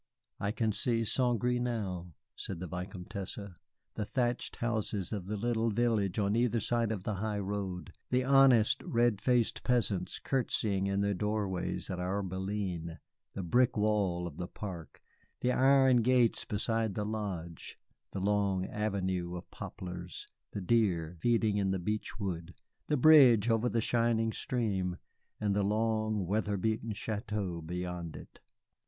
I 0.39 0.51
can 0.51 0.71
see 0.71 1.05
St. 1.05 1.39
Gré 1.39 1.61
now," 1.61 2.15
said 2.35 2.59
the 2.59 2.65
Vicomtesse, 2.65 3.37
"the 3.93 4.03
thatched 4.03 4.55
houses 4.55 5.13
of 5.13 5.27
the 5.27 5.37
little 5.37 5.69
village 5.69 6.17
on 6.17 6.35
either 6.35 6.59
side 6.59 6.91
of 6.91 7.03
the 7.03 7.17
high 7.17 7.37
road, 7.37 7.93
the 8.09 8.23
honest, 8.23 8.81
red 8.81 9.21
faced 9.21 9.63
peasants 9.63 10.17
courtesying 10.17 10.87
in 10.87 11.01
their 11.01 11.13
doorways 11.13 11.87
at 11.91 11.99
our 11.99 12.23
berline, 12.23 12.97
the 13.33 13.43
brick 13.43 13.77
wall 13.77 14.25
of 14.25 14.37
the 14.37 14.47
park, 14.47 15.03
the 15.41 15.51
iron 15.51 15.97
gates 15.97 16.45
beside 16.45 16.95
the 16.95 17.05
lodge, 17.05 17.77
the 18.09 18.19
long 18.19 18.65
avenue 18.65 19.35
of 19.35 19.51
poplars, 19.51 20.27
the 20.49 20.61
deer 20.61 21.15
feeding 21.21 21.57
in 21.57 21.69
the 21.69 21.77
beechwood, 21.77 22.55
the 22.87 22.97
bridge 22.97 23.51
over 23.51 23.69
the 23.69 23.81
shining 23.81 24.31
stream 24.33 24.97
and 25.39 25.55
the 25.55 25.61
long, 25.61 26.25
weather 26.25 26.57
beaten 26.57 26.91
château 26.91 27.63
beyond 27.63 28.15
it. 28.15 28.39